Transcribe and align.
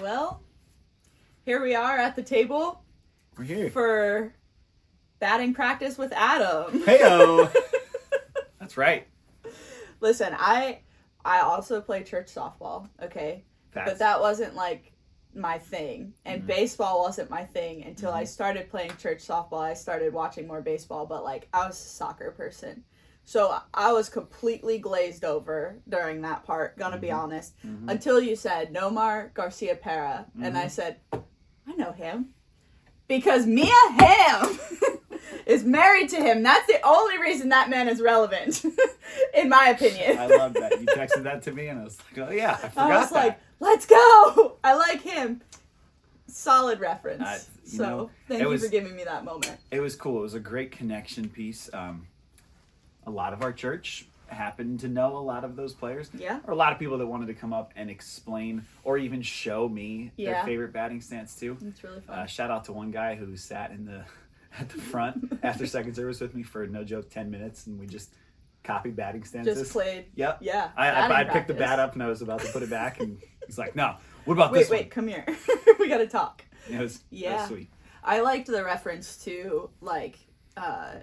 Well, 0.00 0.42
here 1.44 1.62
we 1.62 1.74
are 1.74 1.96
at 1.98 2.16
the 2.16 2.22
table 2.22 2.82
We're 3.36 3.44
here. 3.44 3.70
for 3.70 4.32
batting 5.18 5.54
practice 5.54 5.96
with 5.96 6.12
Adam. 6.12 6.82
Heyo. 6.82 7.52
That's 8.60 8.76
right. 8.76 9.06
Listen, 10.00 10.34
I 10.38 10.80
I 11.24 11.40
also 11.40 11.80
play 11.80 12.02
church 12.04 12.26
softball, 12.32 12.88
okay? 13.02 13.44
But 13.72 13.98
that 13.98 14.20
wasn't 14.20 14.54
like 14.54 14.92
my 15.34 15.58
thing. 15.58 16.14
And 16.24 16.42
Mhm. 16.42 16.46
baseball 16.46 17.02
wasn't 17.02 17.28
my 17.30 17.44
thing 17.44 17.84
until 17.84 18.10
I 18.12 18.22
Mhm. 18.24 18.28
started 18.28 18.70
playing 18.70 18.96
church 18.96 19.18
softball. 19.26 19.60
I 19.60 19.74
started 19.74 20.12
watching 20.12 20.46
more 20.46 20.62
baseball, 20.62 21.04
but 21.06 21.24
like 21.24 21.48
I 21.52 21.66
was 21.66 21.76
a 21.78 21.88
soccer 21.88 22.30
person. 22.30 22.84
So 23.28 23.58
I 23.74 23.92
was 23.92 24.08
completely 24.08 24.78
glazed 24.78 25.24
over 25.24 25.80
during 25.88 26.22
that 26.22 26.44
part, 26.44 26.78
gonna 26.78 26.96
be 26.96 27.08
Mhm. 27.08 27.18
honest. 27.18 27.54
Mhm. 27.66 27.90
Until 27.90 28.20
you 28.20 28.36
said 28.36 28.72
Nomar 28.72 29.32
Garciaparra. 29.32 30.26
And 30.40 30.56
I 30.56 30.66
Mhm. 30.66 30.70
said, 30.70 31.00
I 31.12 31.72
know 31.76 31.90
him. 31.90 32.32
Because 33.08 33.44
Mia 33.46 33.72
Hamm 33.98 34.58
is 35.46 35.64
married 35.64 36.08
to 36.10 36.16
him. 36.16 36.44
That's 36.44 36.66
the 36.68 36.80
only 36.86 37.18
reason 37.18 37.48
that 37.48 37.68
man 37.68 37.88
is 37.88 38.00
relevant, 38.00 38.64
in 39.34 39.48
my 39.48 39.68
opinion. 39.70 40.18
I 40.18 40.26
love 40.26 40.54
that. 40.54 40.80
You 40.80 40.86
texted 40.86 41.24
that 41.24 41.42
to 41.42 41.52
me, 41.52 41.66
and 41.66 41.80
I 41.80 41.84
was 41.84 41.98
like, 42.16 42.28
oh, 42.28 42.32
yeah, 42.32 42.52
I 42.52 42.68
forgot 42.68 42.90
I 42.92 42.98
was 43.00 43.10
that. 43.10 43.14
like, 43.26 43.38
let's 43.58 43.86
go. 43.86 44.56
I 44.62 44.74
like 44.74 45.02
him. 45.02 45.42
Solid 46.28 46.78
reference. 46.80 47.22
I- 47.22 47.40
so 47.64 47.82
know, 47.84 48.10
thank 48.28 48.40
you 48.40 48.48
was- 48.48 48.62
for 48.64 48.70
giving 48.70 48.94
me 48.94 49.02
that 49.02 49.24
moment. 49.24 49.58
it 49.72 49.80
was 49.80 49.96
cool. 49.96 50.18
It 50.20 50.22
was 50.22 50.34
a 50.34 50.40
great 50.40 50.70
connection 50.70 51.28
piece. 51.28 51.68
Um, 51.72 52.06
a 53.06 53.10
lot 53.10 53.32
of 53.32 53.42
our 53.42 53.52
church 53.52 54.06
happened 54.28 54.80
to 54.80 54.88
know 54.88 55.16
a 55.16 55.20
lot 55.20 55.44
of 55.44 55.54
those 55.56 55.72
players. 55.72 56.10
Yeah. 56.16 56.40
Or 56.44 56.52
a 56.52 56.56
lot 56.56 56.72
of 56.72 56.78
people 56.78 56.98
that 56.98 57.06
wanted 57.06 57.26
to 57.26 57.34
come 57.34 57.52
up 57.52 57.72
and 57.76 57.88
explain 57.88 58.64
or 58.82 58.98
even 58.98 59.22
show 59.22 59.68
me 59.68 60.12
their 60.18 60.42
favorite 60.44 60.72
batting 60.72 61.00
stance 61.00 61.34
too. 61.34 61.56
It's 61.64 61.82
really 61.84 62.00
fun. 62.00 62.18
Uh, 62.18 62.26
shout 62.26 62.50
out 62.50 62.64
to 62.64 62.72
one 62.72 62.90
guy 62.90 63.14
who 63.14 63.36
sat 63.36 63.70
in 63.70 63.84
the 63.84 64.04
at 64.58 64.68
the 64.68 64.78
front 64.78 65.38
after 65.42 65.66
second 65.66 65.94
service 65.94 66.20
with 66.20 66.34
me 66.34 66.42
for 66.42 66.66
no 66.66 66.82
joke 66.82 67.08
ten 67.10 67.30
minutes, 67.30 67.66
and 67.66 67.78
we 67.78 67.86
just 67.86 68.14
copied 68.64 68.96
batting 68.96 69.22
stances. 69.22 69.58
Just 69.58 69.72
played. 69.72 70.06
Yep. 70.16 70.38
Yeah. 70.40 70.70
I, 70.76 70.88
I, 70.90 71.20
I 71.20 71.24
picked 71.24 71.46
the 71.48 71.54
bat 71.54 71.78
up 71.78 71.92
and 71.92 72.02
I 72.02 72.08
was 72.08 72.22
about 72.22 72.40
to 72.40 72.48
put 72.52 72.62
it 72.62 72.70
back, 72.70 72.98
and 73.00 73.18
he's 73.46 73.58
like, 73.58 73.76
"No, 73.76 73.96
what 74.24 74.34
about 74.34 74.50
Wait, 74.50 74.60
this 74.60 74.70
wait, 74.70 74.80
one?" 74.86 74.90
come 74.90 75.08
here. 75.08 75.24
we 75.78 75.88
gotta 75.88 76.08
talk. 76.08 76.42
It 76.68 76.80
was, 76.80 76.96
it 76.96 77.00
was 77.00 77.00
Yeah. 77.10 77.46
sweet. 77.46 77.70
I 78.02 78.20
liked 78.20 78.48
the 78.48 78.64
reference 78.64 79.18
to 79.24 79.70
like 79.80 80.18
uh 80.56 80.94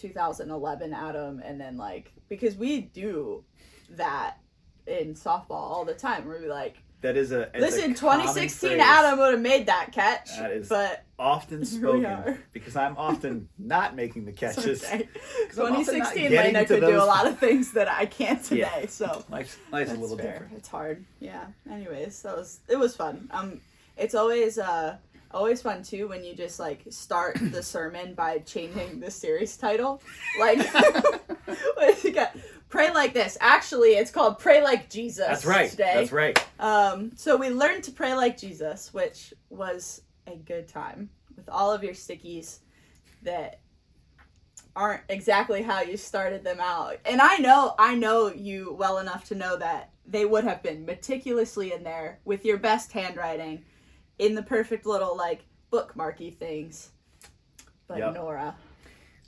2011 0.00 0.92
Adam 0.94 1.40
and 1.44 1.60
then 1.60 1.76
like 1.76 2.12
because 2.28 2.56
we 2.56 2.80
do 2.82 3.44
that 3.90 4.38
in 4.86 5.14
softball 5.14 5.50
all 5.50 5.84
the 5.84 5.94
time. 5.94 6.26
We're 6.26 6.48
like, 6.48 6.78
That 7.02 7.16
is 7.16 7.32
a 7.32 7.42
it's 7.54 7.56
a 7.56 7.60
listen, 7.60 7.94
2016 7.94 8.70
phrase, 8.70 8.80
Adam 8.82 9.18
would 9.18 9.32
have 9.32 9.40
made 9.40 9.66
that 9.66 9.92
catch, 9.92 10.36
That 10.38 10.52
is- 10.52 10.68
but 10.68 11.04
often 11.18 11.64
spoken 11.66 12.38
because 12.52 12.76
I'm 12.76 12.96
often 12.96 13.48
not 13.58 13.94
making 13.94 14.24
the 14.24 14.32
catches. 14.42 14.82
okay. 14.84 15.06
I'm 15.58 15.74
often 15.74 15.98
not 15.98 16.14
2016 16.14 16.30
getting 16.30 16.54
Layna 16.54 16.66
could 16.66 16.80
do 16.80 16.96
a 16.96 17.04
lot 17.04 17.26
of 17.26 17.38
things 17.46 17.72
that 17.72 17.88
I 17.88 18.06
can't 18.06 18.42
today. 18.42 18.60
Yeah. 18.82 18.86
So 18.88 19.24
Life's, 19.28 19.58
life's 19.70 19.90
a 19.92 19.94
little 19.94 20.16
fair. 20.16 20.32
different. 20.32 20.52
It's 20.56 20.68
hard. 20.68 21.04
Yeah. 21.20 21.44
Anyways, 21.70 22.22
that 22.22 22.36
was 22.36 22.60
it 22.68 22.78
was 22.78 22.96
fun. 22.96 23.28
Um 23.32 23.60
it's 23.98 24.14
always 24.14 24.56
uh 24.58 24.96
always 25.30 25.62
fun 25.62 25.82
too 25.82 26.08
when 26.08 26.24
you 26.24 26.34
just 26.34 26.58
like 26.58 26.82
start 26.90 27.38
the 27.40 27.62
sermon 27.62 28.14
by 28.14 28.38
changing 28.38 29.00
the 29.00 29.10
series 29.10 29.56
title. 29.56 30.02
Like 30.38 30.58
what 31.74 32.04
you 32.04 32.12
got? 32.12 32.36
Pray 32.68 32.92
like 32.92 33.12
this. 33.14 33.36
Actually, 33.40 33.90
it's 33.90 34.10
called 34.10 34.38
Pray 34.38 34.62
Like 34.62 34.88
Jesus. 34.88 35.26
That's 35.26 35.44
right. 35.44 35.70
Today. 35.70 35.92
That's 35.96 36.12
right. 36.12 36.46
Um, 36.60 37.12
so 37.16 37.36
we 37.36 37.50
learned 37.50 37.84
to 37.84 37.92
pray 37.92 38.14
like 38.14 38.38
Jesus, 38.38 38.94
which 38.94 39.34
was 39.48 40.02
a 40.28 40.36
good 40.36 40.68
time 40.68 41.10
with 41.36 41.48
all 41.48 41.72
of 41.72 41.82
your 41.82 41.94
stickies 41.94 42.60
that 43.22 43.60
aren't 44.76 45.02
exactly 45.08 45.62
how 45.62 45.80
you 45.80 45.96
started 45.96 46.44
them 46.44 46.60
out. 46.60 46.96
And 47.04 47.20
I 47.20 47.38
know, 47.38 47.74
I 47.78 47.96
know 47.96 48.28
you 48.28 48.76
well 48.78 48.98
enough 48.98 49.24
to 49.26 49.34
know 49.34 49.56
that 49.56 49.90
they 50.06 50.24
would 50.24 50.44
have 50.44 50.62
been 50.62 50.86
meticulously 50.86 51.72
in 51.72 51.82
there 51.82 52.20
with 52.24 52.44
your 52.44 52.56
best 52.56 52.92
handwriting 52.92 53.64
in 54.20 54.34
the 54.34 54.42
perfect 54.42 54.84
little 54.86 55.16
like 55.16 55.40
bookmarky 55.72 56.36
things. 56.36 56.90
But 57.88 57.98
Yep. 57.98 58.14
Nora, 58.14 58.54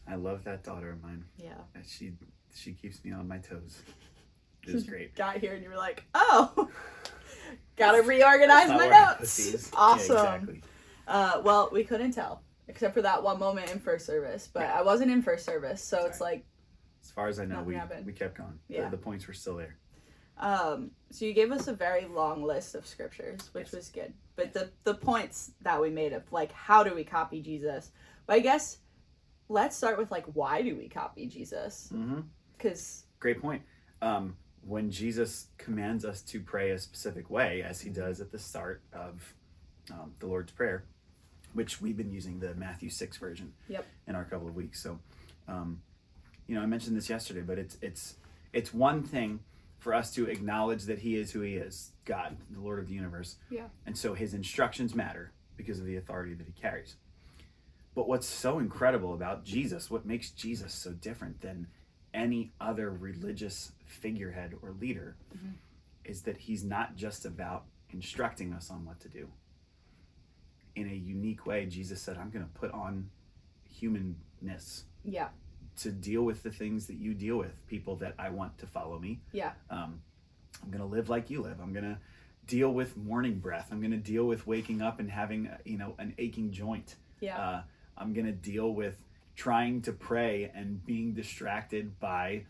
I 0.06 0.14
love 0.16 0.44
that 0.44 0.62
daughter 0.62 0.90
of 0.90 1.02
mine. 1.02 1.24
yeah, 1.36 1.54
She 1.84 2.12
she 2.54 2.74
keeps 2.74 3.02
me 3.04 3.10
on 3.12 3.26
my 3.26 3.38
toes. 3.38 3.80
It 4.68 4.74
was 4.74 4.84
great. 4.84 5.16
got 5.16 5.38
here 5.38 5.54
and 5.54 5.62
you 5.62 5.70
were 5.70 5.76
like, 5.76 6.04
oh, 6.14 6.68
gotta 7.76 8.02
reorganize 8.02 8.68
my 8.68 8.76
where 8.76 8.92
I 8.94 9.12
put 9.14 9.20
notes. 9.20 9.36
these. 9.36 9.70
Yeah, 9.72 9.78
Awesome. 9.80 10.16
exactly. 10.16 10.62
Uh, 11.08 11.40
well, 11.42 11.68
we 11.72 11.82
couldn't 11.82 12.12
tell 12.12 12.42
except 12.68 12.94
for 12.94 13.02
that 13.02 13.22
one 13.22 13.38
moment 13.40 13.70
in 13.72 13.80
first 13.80 14.06
service, 14.06 14.48
but 14.52 14.64
I 14.64 14.82
wasn't 14.82 15.10
in 15.10 15.22
first 15.22 15.44
service, 15.44 15.82
so 15.82 16.04
it's 16.06 16.20
like, 16.20 16.44
As 17.02 17.10
far 17.10 17.26
as 17.28 17.40
I 17.40 17.44
know, 17.44 17.62
we, 17.62 17.74
happened. 17.74 18.06
we 18.06 18.12
kept 18.12 18.36
going. 18.38 18.58
The- 18.68 18.74
Yeah. 18.74 18.88
The, 18.88 18.96
points 18.98 19.26
were 19.26 19.34
still 19.34 19.56
there. 19.56 19.76
Um, 20.38 20.90
so 21.10 21.24
you 21.24 21.32
gave 21.34 21.52
us 21.52 21.68
a 21.68 21.72
very 21.72 22.06
long 22.06 22.42
list 22.42 22.74
of 22.74 22.86
scriptures, 22.86 23.50
which 23.52 23.66
Yes. 23.66 23.74
was 23.74 23.88
good. 23.88 24.12
But 24.36 24.52
the 24.52 24.70
the 24.84 24.94
points 24.94 25.52
that 25.60 25.80
we 25.80 25.90
made 25.90 26.12
of 26.12 26.22
like 26.32 26.52
how 26.52 26.82
do 26.82 26.94
we 26.94 27.04
copy 27.04 27.40
Jesus? 27.42 27.90
But 28.26 28.34
I 28.34 28.40
guess 28.40 28.78
let's 29.48 29.76
start 29.76 29.98
with 29.98 30.10
like 30.10 30.24
why 30.34 30.62
do 30.62 30.74
we 30.76 30.88
copy 30.88 31.26
Jesus? 31.26 31.90
Mm-hmm. 31.92 32.20
Because 32.56 33.04
Great 33.20 33.40
point. 33.40 33.62
Um, 34.00 34.36
when 34.64 34.90
Jesus 34.90 35.48
commands 35.58 36.04
us 36.04 36.22
to 36.22 36.40
pray 36.40 36.70
a 36.70 36.78
specific 36.78 37.28
way, 37.30 37.62
as 37.62 37.80
he 37.80 37.90
does 37.90 38.20
at 38.20 38.32
the 38.32 38.38
start 38.38 38.80
of 38.92 39.34
um, 39.92 40.14
the 40.20 40.26
Lord's 40.26 40.52
Prayer, 40.52 40.84
which 41.52 41.80
we've 41.80 41.96
been 41.96 42.10
using 42.12 42.38
the 42.40 42.54
Matthew 42.54 42.88
6 42.88 43.16
version 43.18 43.52
Yep. 43.68 43.84
in 44.08 44.14
our 44.14 44.24
couple 44.24 44.48
of 44.48 44.54
weeks. 44.54 44.82
So, 44.82 44.98
um, 45.48 45.82
you 46.46 46.54
know, 46.54 46.62
I 46.62 46.66
mentioned 46.66 46.96
this 46.96 47.10
yesterday, 47.10 47.42
but 47.42 47.58
it's 47.58 47.76
it's 47.82 48.16
it's 48.52 48.72
one 48.72 49.02
thing 49.02 49.40
for 49.82 49.92
us 49.92 50.14
to 50.14 50.26
acknowledge 50.30 50.84
that 50.84 51.00
he 51.00 51.16
is 51.16 51.32
who 51.32 51.40
he 51.40 51.54
is, 51.56 51.90
God, 52.04 52.36
the 52.50 52.60
Lord 52.60 52.78
of 52.78 52.86
the 52.86 52.94
universe. 52.94 53.36
Yeah. 53.50 53.66
And 53.84 53.98
so 53.98 54.14
his 54.14 54.32
instructions 54.32 54.94
matter 54.94 55.32
because 55.56 55.80
of 55.80 55.86
the 55.86 55.96
authority 55.96 56.34
that 56.34 56.46
he 56.46 56.52
carries. 56.52 56.94
But 57.92 58.06
what's 58.06 58.28
so 58.28 58.60
incredible 58.60 59.12
about 59.12 59.44
Jesus, 59.44 59.90
what 59.90 60.06
makes 60.06 60.30
Jesus 60.30 60.72
so 60.72 60.92
different 60.92 61.40
than 61.40 61.66
any 62.14 62.52
other 62.60 62.90
religious 62.92 63.72
figurehead 63.84 64.54
or 64.62 64.70
leader, 64.70 65.16
Mhm. 65.34 65.54
is 66.04 66.22
that 66.22 66.36
he's 66.36 66.62
not 66.62 66.94
just 66.94 67.24
about 67.24 67.66
instructing 67.90 68.52
us 68.52 68.70
on 68.70 68.84
what 68.84 69.00
to 69.00 69.08
do. 69.08 69.32
In 70.76 70.88
a 70.88 70.94
unique 70.94 71.44
way, 71.44 71.66
Jesus 71.66 72.00
said, 72.00 72.16
I'm 72.18 72.30
going 72.30 72.44
to 72.44 72.50
put 72.52 72.70
on 72.70 73.10
humanness 73.68 74.84
yeah, 75.04 75.30
to 75.78 75.90
deal 75.90 76.22
with 76.22 76.42
the 76.42 76.50
things 76.50 76.86
that 76.86 76.96
you 76.96 77.14
deal 77.14 77.36
with, 77.38 77.66
people 77.66 77.96
that 77.96 78.14
I 78.18 78.30
want 78.30 78.58
to 78.58 78.66
follow 78.66 78.98
me. 78.98 79.20
yeah, 79.32 79.52
Um, 79.70 80.00
I'm 80.62 80.70
to 80.80 80.86
live 80.86 81.08
like 81.08 81.30
you 81.30 81.40
live. 81.42 81.60
I'm 81.60 81.72
to 81.84 81.98
deal 82.46 82.72
with 82.72 82.96
morning 82.96 83.38
breath. 83.38 83.68
I'm 83.72 83.80
to 83.92 83.96
deal 83.96 84.26
with 84.26 84.46
waking 84.46 84.82
up 84.82 85.00
and 85.00 85.10
having, 85.10 85.46
uh, 85.48 85.56
you 85.64 85.78
know, 85.78 85.94
an 85.98 86.14
aching 86.18 86.50
joint. 86.52 86.96
yeah, 87.20 87.38
Uh, 87.38 87.62
I'm 87.96 88.12
to 88.26 88.32
deal 88.32 88.74
with 88.74 89.02
trying 89.34 89.80
to 89.82 89.92
pray 89.92 90.50
and 90.54 90.84
being 90.84 91.14
distracted 91.14 91.98
by 92.00 92.44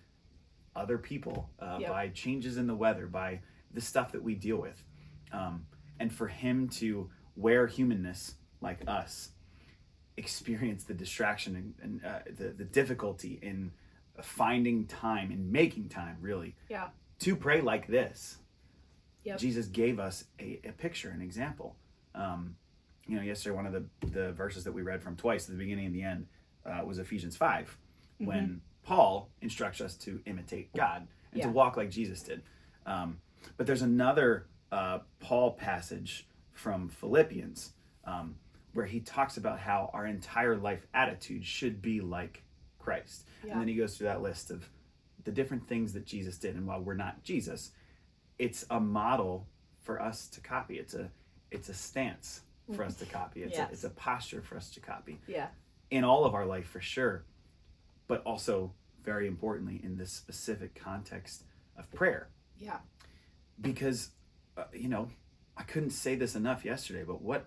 other 0.75 0.99
people, 0.99 1.49
uh, 1.61 1.77
Yep. 1.81 1.91
by 1.91 2.09
changes 2.09 2.57
in 2.57 2.67
the 2.67 2.75
weather, 2.75 3.07
by 3.07 3.41
the 3.73 3.81
stuff 3.81 4.13
that 4.13 4.23
we 4.23 4.35
deal 4.35 4.57
with. 4.57 4.83
Um, 5.31 5.67
and 6.01 6.13
for 6.13 6.27
him 6.29 6.69
to 6.71 7.09
wear 7.37 7.67
humanness 7.67 8.35
like 8.61 8.83
us, 8.89 9.31
experience 10.17 10.85
the 10.85 10.95
distraction 10.95 11.57
and, 11.57 11.75
and 11.83 12.05
uh, 12.05 12.19
the, 12.37 12.49
the 12.51 12.65
difficulty 12.65 13.39
in 13.43 13.73
finding 14.21 14.87
time 14.87 15.31
and 15.31 15.51
making 15.51 15.89
time, 15.89 16.17
really, 16.21 16.55
yeah, 16.69 16.89
to 17.21 17.35
pray 17.37 17.61
like 17.61 17.87
this. 17.87 18.39
Yep. 19.25 19.39
Jesus 19.39 19.67
gave 19.67 20.01
us 20.01 20.25
a, 20.41 20.61
a 20.65 20.73
picture, 20.73 21.11
an 21.11 21.23
example. 21.23 21.77
Um, 22.15 22.57
you 23.07 23.17
know, 23.17 23.23
yesterday, 23.23 23.55
one 23.55 23.67
of 23.67 23.73
the, 23.73 23.85
the 24.09 24.33
verses 24.33 24.65
that 24.65 24.73
we 24.73 24.83
read 24.83 25.03
from 25.03 25.17
twice 25.17 25.45
at 25.45 25.53
the 25.53 25.59
beginning 25.59 25.87
and 25.87 25.95
the 25.95 26.03
end 26.03 26.27
uh, 26.67 26.85
was 26.85 26.99
Ephesians 26.99 27.37
5, 27.37 27.77
when 28.19 28.61
Paul 28.85 29.29
instructs 29.41 29.81
us 29.81 29.95
to 29.99 30.21
imitate 30.27 30.73
God 30.75 31.07
and 31.33 31.39
Yeah. 31.41 31.47
to 31.47 31.53
walk 31.53 31.77
like 31.77 31.91
Jesus 31.91 32.23
did. 32.23 32.43
Um, 32.87 33.19
but 33.57 33.67
there's 33.67 33.83
another 33.83 34.47
uh, 34.71 35.01
Paul 35.21 35.53
passage 35.53 36.27
from 36.53 36.89
Philippians 36.89 37.73
um, 38.05 38.37
where 38.75 38.87
he 38.87 39.01
talks 39.01 39.37
about 39.37 39.59
how 39.61 39.91
our 39.93 40.07
entire 40.07 40.57
life 40.57 40.87
attitude 40.95 41.45
should 41.45 41.83
be 41.83 42.01
like 42.01 42.43
Christ. 42.79 43.27
Yeah. 43.45 43.53
And 43.53 43.61
then 43.61 43.69
he 43.69 43.75
goes 43.75 43.97
through 43.97 44.07
that 44.09 44.23
list 44.23 44.51
of 44.51 44.69
the 45.25 45.31
different 45.33 45.69
things 45.69 45.93
that 45.93 46.07
Jesus 46.07 46.39
did. 46.39 46.55
And 46.57 46.67
while 46.67 46.81
we're 46.81 46.95
not 46.95 47.23
Jesus, 47.23 47.71
it's 48.39 48.65
a 48.71 48.81
model 48.81 49.47
for 49.83 50.01
us 50.01 50.27
to 50.29 50.41
copy. 50.41 50.79
It's 50.79 50.95
a 50.95 51.11
it's 51.51 51.69
a 51.69 51.75
stance 51.75 52.41
for 52.75 52.83
us 52.83 52.95
to 52.97 53.05
copy. 53.05 53.43
It's, 53.43 53.59
Yes. 53.59 53.69
a, 53.69 53.73
it's 53.73 53.85
a 53.85 53.91
posture 53.91 54.41
for 54.41 54.57
us 54.57 54.71
to 54.71 54.81
copy 54.81 55.21
yeah, 55.29 55.49
in 55.91 56.03
all 56.05 56.25
of 56.25 56.35
our 56.35 56.47
life 56.47 56.67
for 56.67 56.81
sure, 56.81 57.25
but 58.09 58.23
also 58.25 58.73
very 59.05 59.27
importantly 59.27 59.81
in 59.83 59.97
this 59.99 60.11
specific 60.13 60.75
context 60.75 61.43
of 61.77 61.91
prayer 61.93 62.29
yeah, 62.59 62.79
because 63.61 64.11
uh, 64.57 64.65
you 64.73 64.89
know 64.89 65.09
I 65.57 65.63
couldn't 65.65 65.91
say 65.91 66.15
this 66.15 66.35
enough 66.35 66.65
yesterday, 66.65 67.05
but 67.07 67.21
what 67.21 67.47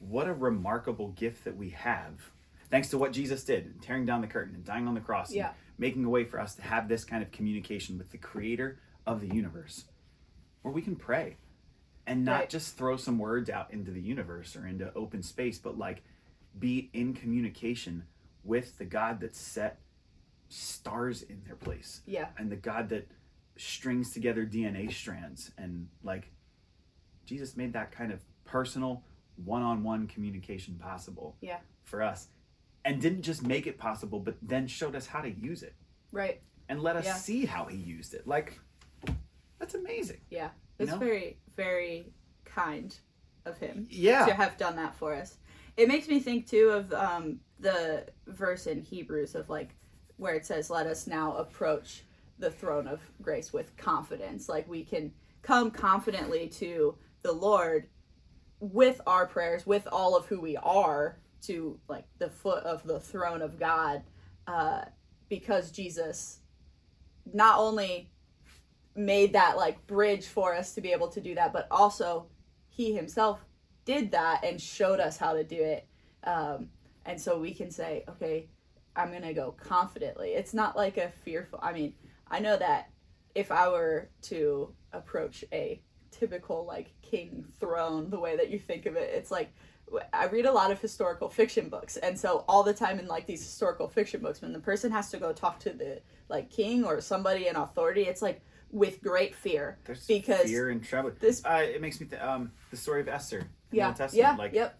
what 0.00 0.26
a 0.26 0.34
remarkable 0.34 1.08
gift 1.12 1.44
that 1.44 1.56
we 1.56 1.70
have. 1.70 2.32
Thanks 2.70 2.88
to 2.90 2.98
what 2.98 3.12
Jesus 3.12 3.44
did, 3.44 3.80
tearing 3.82 4.04
down 4.04 4.20
the 4.20 4.26
curtain 4.26 4.54
and 4.54 4.64
dying 4.64 4.88
on 4.88 4.94
the 4.94 5.00
cross, 5.00 5.28
and 5.28 5.36
Yeah. 5.36 5.52
making 5.78 6.04
a 6.04 6.08
way 6.10 6.24
for 6.24 6.40
us 6.40 6.54
to 6.56 6.62
have 6.62 6.88
this 6.88 7.04
kind 7.04 7.22
of 7.22 7.30
communication 7.30 7.96
with 7.98 8.10
the 8.10 8.18
creator 8.18 8.80
of 9.06 9.20
the 9.20 9.28
universe, 9.34 9.86
where 10.62 10.72
we 10.74 10.82
can 10.82 10.96
pray 10.96 11.36
and 12.06 12.24
not 12.24 12.40
Right. 12.40 12.50
just 12.50 12.76
throw 12.76 12.96
some 12.96 13.18
words 13.18 13.48
out 13.50 13.72
into 13.72 13.90
the 13.92 14.00
universe 14.00 14.56
or 14.56 14.66
into 14.66 14.92
open 14.94 15.22
space, 15.22 15.58
but 15.58 15.78
like 15.78 16.02
be 16.58 16.90
in 16.92 17.14
communication 17.14 18.04
with 18.42 18.78
the 18.78 18.84
God 18.84 19.20
that 19.20 19.34
set 19.36 19.80
stars 20.48 21.22
in 21.22 21.42
their 21.44 21.54
place 21.56 22.02
Yeah. 22.06 22.30
and 22.36 22.50
the 22.50 22.56
God 22.56 22.88
that 22.88 23.08
strings 23.56 24.10
together 24.10 24.44
DNA 24.46 24.88
strands 24.90 25.52
and 25.58 25.88
like 26.02 26.30
Jesus 27.26 27.56
made 27.56 27.72
that 27.74 27.92
kind 27.92 28.10
of 28.10 28.24
personal 28.44 29.04
one-on-one 29.44 30.06
communication 30.06 30.74
possible 30.76 31.36
Yeah. 31.40 31.58
for 31.84 32.02
us 32.02 32.28
and 32.84 33.00
didn't 33.00 33.22
just 33.22 33.42
make 33.46 33.66
it 33.66 33.78
possible 33.78 34.20
but 34.20 34.36
then 34.42 34.66
showed 34.66 34.94
us 34.96 35.06
how 35.06 35.20
to 35.20 35.30
use 35.30 35.62
it 35.62 35.74
Right. 36.12 36.40
and 36.68 36.82
let 36.82 36.96
us 36.96 37.04
Yeah. 37.04 37.14
see 37.14 37.44
how 37.46 37.64
he 37.66 37.76
used 37.76 38.14
it 38.14 38.26
like 38.26 38.58
that's 39.58 39.74
amazing 39.74 40.20
Yeah. 40.30 40.50
You 40.78 40.84
It's 40.84 40.92
know? 40.92 40.98
very, 40.98 41.38
very 41.56 42.12
kind 42.44 42.98
of 43.44 43.58
him 43.58 43.86
yeah 43.90 44.26
to 44.26 44.34
have 44.34 44.56
done 44.56 44.76
that 44.76 44.94
for 44.96 45.14
us. 45.14 45.38
It 45.76 45.88
makes 45.88 46.08
me 46.08 46.20
think 46.20 46.46
too 46.46 46.68
of 46.70 46.92
um, 46.92 47.40
the 47.58 48.06
verse 48.26 48.66
in 48.66 48.80
Hebrews 48.82 49.34
of 49.34 49.48
like 49.48 49.74
where 50.16 50.34
it 50.34 50.44
says, 50.44 50.68
"Let 50.68 50.86
us 50.86 51.06
now 51.06 51.36
approach 51.36 52.04
the 52.38 52.50
throne 52.50 52.86
of 52.86 53.00
grace 53.22 53.52
with 53.52 53.74
confidence." 53.76 54.48
Like 54.48 54.68
we 54.68 54.84
can 54.84 55.12
come 55.42 55.70
confidently 55.70 56.48
to 56.48 56.98
the 57.22 57.32
Lord 57.32 57.88
with 58.60 59.00
our 59.06 59.26
prayers, 59.26 59.66
with 59.66 59.88
all 59.90 60.16
of 60.16 60.26
who 60.26 60.40
we 60.40 60.56
are, 60.56 61.18
to 61.42 61.78
like 61.88 62.04
the 62.18 62.28
foot 62.28 62.62
of 62.64 62.82
the 62.84 63.00
throne 63.00 63.42
of 63.42 63.58
God, 63.58 64.02
uh, 64.46 64.82
because 65.28 65.70
Jesus 65.70 66.40
not 67.32 67.58
only 67.58 68.10
made 68.94 69.32
that 69.32 69.56
like 69.56 69.86
bridge 69.86 70.26
for 70.26 70.54
us 70.54 70.74
to 70.74 70.80
be 70.80 70.92
able 70.92 71.08
to 71.08 71.20
do 71.20 71.34
that, 71.34 71.52
but 71.52 71.66
also 71.70 72.26
he 72.68 72.94
himself 72.94 73.40
did 73.84 74.10
that 74.10 74.44
and 74.44 74.60
showed 74.60 75.00
us 75.00 75.16
how 75.16 75.32
to 75.32 75.44
do 75.44 75.56
it. 75.56 75.86
Um, 76.24 76.68
and 77.06 77.20
so 77.20 77.38
we 77.38 77.54
can 77.54 77.70
say, 77.70 78.04
okay, 78.08 78.48
I'm 78.94 79.12
to 79.22 79.32
go 79.32 79.52
confidently. 79.52 80.30
It's 80.30 80.52
not 80.52 80.76
like 80.76 80.96
a 80.98 81.10
fearful, 81.24 81.60
I 81.62 81.72
mean, 81.72 81.94
I 82.28 82.40
know 82.40 82.56
that 82.56 82.90
if 83.34 83.50
I 83.50 83.68
were 83.68 84.10
to 84.22 84.74
approach 84.92 85.44
a 85.52 85.80
typical 86.10 86.64
like 86.66 86.92
king 87.02 87.44
throne, 87.58 88.10
the 88.10 88.18
way 88.18 88.36
that 88.36 88.50
you 88.50 88.58
think 88.58 88.86
of 88.86 88.96
it, 88.96 89.10
it's 89.14 89.30
like, 89.30 89.52
I 90.12 90.26
read 90.26 90.46
a 90.46 90.52
lot 90.52 90.70
of 90.70 90.80
historical 90.80 91.28
fiction 91.28 91.68
books, 91.68 91.96
and 91.96 92.18
so 92.18 92.44
all 92.48 92.62
the 92.62 92.72
time 92.74 92.98
in 93.00 93.06
like 93.08 93.26
these 93.26 93.42
historical 93.42 93.88
fiction 93.88 94.20
books, 94.20 94.40
when 94.40 94.52
the 94.52 94.60
person 94.60 94.92
has 94.92 95.10
to 95.10 95.16
go 95.18 95.32
talk 95.32 95.58
to 95.60 95.70
the 95.70 96.00
like 96.28 96.48
king 96.50 96.84
or 96.84 97.00
somebody 97.00 97.48
in 97.48 97.56
authority, 97.56 98.02
it's 98.02 98.22
like 98.22 98.40
with 98.72 99.02
great 99.02 99.34
fear 99.34 99.78
there's 99.84 100.06
because 100.06 100.42
fear 100.48 100.70
and 100.70 100.84
trembling 100.84 101.16
this- 101.18 101.42
uh, 101.44 101.60
it 101.60 101.80
makes 101.80 102.00
me 102.00 102.06
th- 102.06 102.22
um 102.22 102.52
the 102.70 102.76
story 102.76 103.00
of 103.00 103.08
Esther 103.08 103.48
yeah 103.72 103.88
Old 103.88 103.96
Testament 103.96 104.28
yeah 104.28 104.36
like 104.36 104.52
yep. 104.52 104.78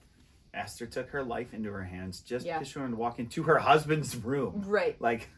Esther 0.55 0.87
took 0.87 1.09
her 1.11 1.25
life 1.25 1.53
into 1.55 1.73
her 1.73 1.83
hands 1.83 2.21
just 2.21 2.47
Yeah. 2.47 2.59
because 2.59 2.69
she 2.73 2.79
wanted 2.79 2.93
to 2.93 2.97
walk 2.99 3.19
into 3.19 3.43
her 3.43 3.59
husband's 3.59 4.15
room. 4.17 4.63
Right. 4.65 4.95
Like 5.01 5.29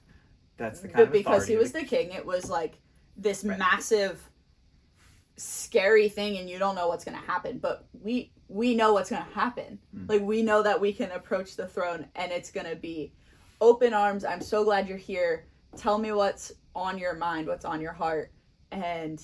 that's 0.59 0.81
the 0.81 0.89
kind 0.89 0.97
but 0.99 1.07
of 1.07 1.13
because 1.13 1.47
he 1.47 1.57
was 1.57 1.73
the 1.73 1.83
king 1.83 2.11
it 2.13 2.27
was 2.27 2.51
like 2.51 2.79
this 3.17 3.43
Right. 3.43 3.59
massive 3.59 4.23
scary 5.37 6.09
thing 6.09 6.39
and 6.39 6.49
you 6.49 6.59
don't 6.59 6.75
know 6.75 6.89
what's 6.89 7.05
going 7.05 7.19
to 7.19 7.27
happen 7.27 7.59
but 7.59 7.87
we 8.03 8.31
we 8.49 8.75
know 8.75 8.93
what's 8.93 9.09
going 9.09 9.25
to 9.25 9.33
happen. 9.33 9.79
Mm. 9.97 10.09
like 10.09 10.21
we 10.21 10.43
know 10.43 10.63
that 10.63 10.79
we 10.79 10.93
can 10.93 11.11
approach 11.13 11.57
the 11.57 11.67
throne 11.67 12.07
and 12.17 12.31
it's 12.31 12.51
going 12.51 12.67
to 12.67 12.77
be 12.77 13.13
open 13.61 13.95
arms. 13.95 14.25
I'm 14.25 14.43
so 14.43 14.63
glad 14.63 14.89
you're 14.89 14.99
here. 14.99 15.47
Tell 15.77 15.97
me 15.97 16.13
what's 16.13 16.53
on 16.75 16.99
your 16.99 17.15
mind 17.15 17.47
what's 17.47 17.65
on 17.65 17.81
your 17.81 17.93
heart 17.93 18.33
and 18.71 19.23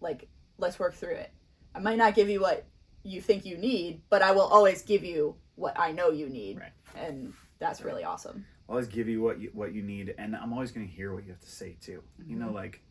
like 0.00 0.28
let's 0.58 0.78
work 0.78 0.94
through 0.94 1.14
it. 1.14 1.32
I 1.74 1.80
might 1.80 1.98
not 1.98 2.14
give 2.14 2.28
you 2.28 2.40
what 2.40 2.66
you 3.04 3.20
think 3.20 3.46
you 3.46 3.56
need 3.56 4.02
but 4.10 4.22
i 4.22 4.32
will 4.32 4.42
always 4.42 4.82
give 4.82 5.04
you 5.04 5.34
what 5.54 5.78
i 5.78 5.92
know 5.92 6.10
you 6.10 6.28
need. 6.28 6.58
Right. 6.58 6.72
and 6.96 7.32
that's 7.58 7.82
really 7.82 8.04
awesome. 8.04 8.44
I'll 8.68 8.74
always 8.74 8.88
give 8.88 9.08
you 9.08 9.22
what 9.22 9.40
you 9.40 9.50
what 9.52 9.72
you 9.72 9.82
need, 9.82 10.14
and 10.18 10.36
I'm 10.36 10.52
always 10.52 10.70
going 10.70 10.86
to 10.86 10.92
hear 10.92 11.14
what 11.14 11.24
you 11.24 11.30
have 11.32 11.40
to 11.40 11.50
say 11.50 11.76
too. 11.80 12.02
You 12.26 12.36
know, 12.36 12.50
like 12.52 12.82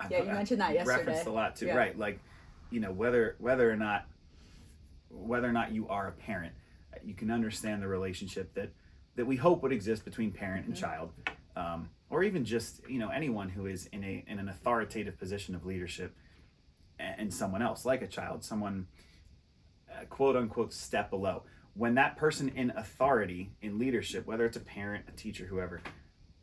Mm-hmm. 0.00 0.12
Yeah, 0.12 0.22
you 0.22 0.28
I've 0.30 0.34
mentioned 0.36 0.60
that 0.60 0.74
yesterday. 0.74 0.98
Referenced 0.98 1.26
a 1.26 1.30
lot 1.30 1.56
too, 1.56 1.66
Yeah. 1.66 1.76
right? 1.76 1.98
Like, 1.98 2.18
you 2.70 2.80
know, 2.80 2.92
whether 2.92 3.36
whether 3.38 3.70
or 3.70 3.76
not 3.76 4.06
whether 5.10 5.48
or 5.48 5.52
not 5.52 5.72
you 5.72 5.88
are 5.88 6.08
a 6.08 6.12
parent, 6.12 6.54
you 7.04 7.14
can 7.14 7.30
understand 7.30 7.82
the 7.82 7.88
relationship 7.88 8.52
that 8.54 8.70
that 9.16 9.26
we 9.26 9.36
hope 9.36 9.62
would 9.62 9.72
exist 9.72 10.04
between 10.04 10.32
parent 10.32 10.66
and 10.66 10.74
Mhm. 10.74 10.80
child, 10.80 11.12
um, 11.54 11.88
or 12.10 12.24
even 12.24 12.44
just 12.44 12.86
you 12.88 12.98
know 12.98 13.10
anyone 13.10 13.48
who 13.48 13.66
is 13.66 13.86
in 13.86 14.02
a 14.02 14.24
in 14.26 14.38
an 14.38 14.48
authoritative 14.48 15.16
position 15.18 15.54
of 15.54 15.64
leadership, 15.64 16.16
and, 16.98 17.20
and 17.20 17.34
someone 17.34 17.62
else 17.62 17.84
like 17.84 18.02
a 18.02 18.08
child, 18.08 18.42
someone 18.44 18.86
uh, 19.92 20.04
quote 20.06 20.36
unquote 20.36 20.72
step 20.72 21.10
below. 21.10 21.44
When 21.74 21.94
that 21.94 22.16
person 22.16 22.48
in 22.50 22.70
authority, 22.70 23.52
in 23.60 23.78
leadership, 23.78 24.26
whether 24.26 24.44
it's 24.44 24.56
a 24.56 24.60
parent, 24.60 25.06
a 25.08 25.12
teacher, 25.12 25.46
whoever, 25.46 25.82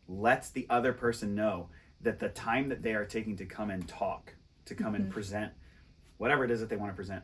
lets 0.08 0.50
the 0.50 0.66
other 0.70 0.92
person 0.94 1.36
know 1.36 1.70
that 2.04 2.20
the 2.20 2.30
time 2.30 2.70
that 2.70 2.82
they 2.82 2.94
are 2.94 3.06
taking 3.06 3.36
to 3.38 3.46
come 3.46 3.70
and 3.70 3.88
talk, 3.88 4.34
to 4.66 4.76
come 4.76 4.96
and 4.96 5.06
Mhm. 5.08 5.12
present, 5.12 5.54
whatever 6.18 6.44
it 6.44 6.52
is 6.52 6.60
that 6.60 6.70
they 6.70 6.76
want 6.76 6.92
to 6.92 6.96
present, 6.96 7.24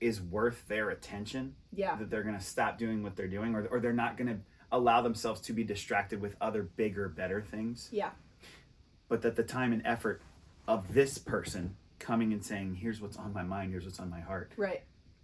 is 0.00 0.20
worth 0.20 0.66
their 0.68 0.90
attention, 0.90 1.54
yeah. 1.72 1.96
that 1.96 2.10
they're 2.10 2.22
going 2.22 2.36
to 2.38 2.44
stop 2.44 2.76
doing 2.78 3.02
what 3.02 3.16
they're 3.16 3.28
doing, 3.28 3.54
or, 3.54 3.66
or 3.66 3.80
they're 3.80 3.92
not 3.92 4.16
going 4.16 4.28
to 4.28 4.38
allow 4.72 5.00
themselves 5.00 5.40
to 5.40 5.52
be 5.52 5.64
distracted 5.64 6.20
with 6.20 6.36
other 6.40 6.62
bigger, 6.62 7.08
better 7.08 7.40
things, 7.40 7.88
yeah. 7.92 8.10
But 9.08 9.22
that 9.22 9.36
the 9.36 9.44
time 9.44 9.72
and 9.72 9.82
effort 9.86 10.20
of 10.66 10.92
this 10.92 11.18
person 11.18 11.76
coming 11.98 12.32
and 12.32 12.44
saying, 12.44 12.74
here's 12.74 13.00
what's 13.00 13.16
on 13.16 13.32
my 13.32 13.42
mind, 13.44 13.70
here's 13.70 13.84
what's 13.84 14.00
on 14.00 14.10
my 14.10 14.20
heart, 14.20 14.52
right. 14.56 14.82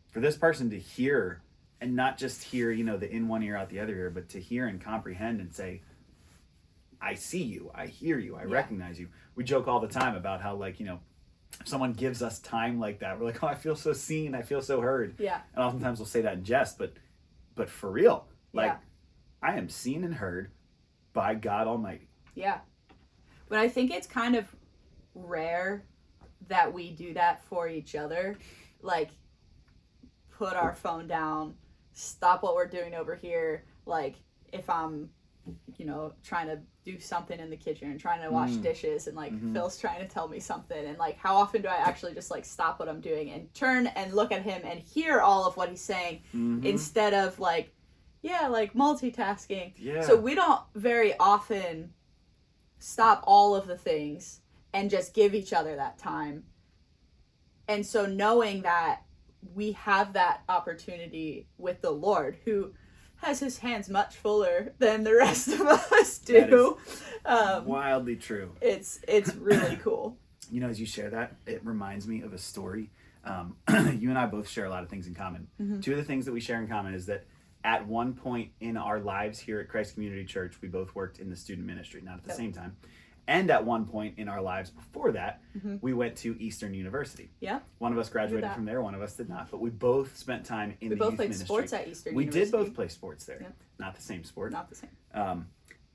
For 0.09 0.21
this 0.21 0.37
person 0.37 0.71
to 0.71 0.79
hear 0.79 1.43
and 1.81 1.97
not 1.97 2.17
just 2.19 2.45
hear, 2.45 2.71
you 2.71 2.85
know, 2.85 2.97
the 2.97 3.11
in 3.11 3.27
one 3.29 3.43
ear 3.43 3.57
out 3.57 3.69
the 3.71 3.81
other 3.81 3.95
ear, 3.97 4.11
but 4.11 4.29
to 4.31 4.41
hear 4.41 4.67
and 4.69 4.81
comprehend 4.81 5.41
and 5.41 5.53
say, 5.53 5.83
I 7.03 7.15
see 7.15 7.43
you, 7.43 7.71
I 7.75 7.87
hear 7.87 8.19
you, 8.19 8.37
I 8.37 8.45
Yeah. 8.45 8.55
recognize 8.55 8.99
you. 9.01 9.09
We 9.35 9.45
joke 9.45 9.67
all 9.69 9.81
the 9.81 9.89
time 9.89 10.15
about 10.15 10.41
how 10.41 10.55
like, 10.55 10.79
you 10.81 10.87
know, 10.87 11.01
if 11.61 11.67
someone 11.69 11.93
gives 11.93 12.23
us 12.23 12.39
time 12.39 12.79
like 12.79 13.01
that, 13.01 13.19
we're 13.19 13.27
like, 13.27 13.43
Oh, 13.43 13.49
I 13.49 13.55
feel 13.55 13.75
so 13.77 13.93
seen, 13.93 14.35
I 14.35 14.43
feel 14.43 14.63
so 14.63 14.81
heard. 14.81 15.15
yeah 15.19 15.41
And 15.55 15.65
oftentimes 15.65 15.99
we'll 15.99 16.07
say 16.07 16.23
that 16.23 16.35
in 16.35 16.45
jest, 16.45 16.79
but 16.79 16.93
but 17.55 17.69
for 17.69 17.91
real. 17.91 18.27
Like 18.53 18.71
Yeah. 18.73 18.79
I 19.43 19.59
am 19.59 19.69
seen 19.69 20.05
and 20.05 20.15
heard 20.15 20.53
by 21.13 21.35
God 21.35 21.67
Almighty. 21.67 22.09
Yeah. 22.35 22.61
But 23.49 23.59
I 23.59 23.69
think 23.69 23.91
it's 23.91 24.07
kind 24.07 24.37
of 24.37 24.47
rare 25.15 25.83
that 26.49 26.73
we 26.73 26.91
do 26.93 27.13
that 27.15 27.43
for 27.45 27.69
each 27.69 27.95
other. 27.95 28.37
Like, 28.81 29.11
put 30.31 30.55
our 30.55 30.73
phone 30.75 31.07
down, 31.07 31.55
stop 31.93 32.43
what 32.43 32.55
we're 32.55 32.67
doing 32.67 32.95
over 32.95 33.15
here. 33.15 33.65
Like, 33.85 34.17
if 34.53 34.69
I'm, 34.71 35.11
you 35.77 35.85
know, 35.85 36.13
trying 36.23 36.47
to 36.47 36.61
do 36.85 37.01
something 37.01 37.39
in 37.41 37.51
the 37.51 37.57
kitchen 37.57 37.91
and 37.91 37.99
trying 37.99 38.23
to 38.23 38.31
wash 38.31 38.51
Mm. 38.51 38.63
dishes 38.63 39.07
and 39.09 39.17
like 39.17 39.33
Mhm. 39.33 39.53
Phil's 39.53 39.77
trying 39.79 40.01
to 40.01 40.07
tell 40.09 40.29
me 40.29 40.39
something 40.39 40.85
and 40.87 40.99
like 40.99 41.17
how 41.17 41.35
often 41.35 41.63
do 41.63 41.69
I 41.69 41.77
actually 41.77 42.15
just 42.15 42.31
like 42.31 42.45
stop 42.45 42.79
what 42.79 42.89
I'm 42.89 43.01
doing 43.01 43.31
and 43.31 43.53
turn 43.55 43.87
and 43.89 44.13
look 44.13 44.31
at 44.33 44.43
him 44.43 44.63
and 44.65 44.79
hear 44.81 45.21
all 45.21 45.45
of 45.47 45.57
what 45.57 45.69
he's 45.69 45.81
saying 45.81 46.23
Mhm. 46.33 46.65
instead 46.65 47.15
of 47.15 47.39
like 47.41 47.75
yeah, 48.25 48.47
like 48.47 48.73
multitasking. 48.75 49.73
yeah. 49.77 50.01
So 50.03 50.15
we 50.17 50.37
don't 50.37 50.61
very 50.77 51.17
often 51.19 51.93
stop 52.79 53.25
all 53.27 53.57
of 53.57 53.67
the 53.67 53.77
things 53.77 54.43
and 54.73 54.89
just 54.91 55.13
give 55.13 55.35
each 55.35 55.53
other 55.53 55.75
that 55.75 55.99
time. 55.99 56.45
And 57.67 57.85
so 57.85 58.07
knowing 58.07 58.63
that 58.63 59.03
we 59.55 59.73
have 59.73 60.13
that 60.13 60.43
opportunity 60.49 61.49
with 61.59 61.81
the 61.81 61.91
Lord 61.91 62.39
who 62.45 62.73
has 63.23 63.41
his 63.41 63.59
hands 63.59 63.89
much 63.89 64.17
fuller 64.17 64.73
than 64.79 65.05
the 65.05 65.15
rest 65.15 65.49
of 65.49 65.61
us 65.63 66.19
do. 66.19 66.77
Um, 67.25 67.65
wildly 67.65 68.17
true. 68.17 68.53
it's 68.61 69.01
it's 69.09 69.35
really 69.37 69.77
cool. 69.83 70.17
you 70.51 70.61
know, 70.61 70.69
as 70.69 70.79
you 70.81 70.87
share 70.87 71.09
that, 71.11 71.37
it 71.47 71.65
reminds 71.65 72.07
me 72.07 72.23
of 72.23 72.33
a 72.33 72.39
story. 72.39 72.91
Um, 73.25 73.57
you 73.99 74.11
and 74.11 74.19
I 74.19 74.27
both 74.27 74.49
share 74.49 74.65
a 74.67 74.71
lot 74.71 74.83
of 74.83 74.89
things 74.91 75.07
in 75.07 75.15
common. 75.15 75.47
Mhm. 75.61 75.83
Two 75.83 75.93
of 75.93 75.99
the 75.99 76.05
things 76.05 76.27
that 76.27 76.33
we 76.33 76.41
share 76.41 76.61
in 76.61 76.67
common 76.67 76.95
is 76.95 77.07
that 77.07 77.25
at 77.65 77.87
one 77.87 78.13
point 78.13 78.51
in 78.61 78.77
our 78.77 78.99
lives 78.99 79.39
here 79.39 79.61
at 79.61 79.69
Christ 79.69 79.95
Community 79.95 80.25
Church, 80.25 80.55
we 80.61 80.67
both 80.67 80.93
worked 80.97 81.21
in 81.21 81.31
the 81.31 81.37
student 81.37 81.65
ministry, 81.65 82.01
not 82.03 82.17
at 82.17 82.25
the 82.25 82.31
Yep. 82.31 82.37
same 82.37 82.53
time. 82.53 82.77
And 83.29 83.51
at 83.51 83.65
one 83.65 83.87
point 83.87 84.19
in 84.19 84.29
our 84.29 84.43
lives 84.43 84.71
before 84.71 85.13
that, 85.13 85.41
Mhm. 85.57 85.81
we 85.81 85.93
went 85.93 86.17
to 86.19 86.37
Eastern 86.43 86.75
University. 86.75 87.31
Yeah. 87.41 87.61
One 87.79 87.93
of 87.93 87.99
us 87.99 88.09
graduated 88.09 88.51
from 88.51 88.65
there, 88.65 88.83
one 88.83 88.95
of 88.97 89.03
us 89.03 89.17
did 89.17 89.29
not. 89.29 89.51
But 89.51 89.61
we 89.61 89.71
both 89.71 90.17
spent 90.17 90.45
time 90.45 90.75
in. 90.81 90.89
We 90.89 90.95
the 90.95 90.97
both 90.97 91.11
youth 91.13 91.17
played 91.19 91.29
ministry. 91.31 91.47
sports 91.47 91.73
at 91.73 91.87
Eastern 91.89 92.15
we 92.15 92.25
University. 92.25 92.45
did 92.51 92.53
both 92.67 92.75
play 92.75 92.89
sports 92.89 93.25
there, 93.25 93.41
Yep. 93.41 93.57
not 93.79 93.95
the 93.95 94.03
same 94.03 94.25
sport. 94.25 94.51
Not 94.53 94.69
the 94.69 94.75
same. 94.75 94.91
Um, 95.15 95.49